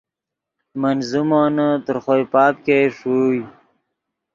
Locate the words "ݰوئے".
2.97-3.41